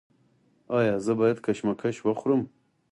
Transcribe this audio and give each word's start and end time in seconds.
ایا 0.77 0.95
زه 1.05 1.13
باید 1.19 1.37
کشمش 1.45 1.97
وخورم؟ 2.05 2.41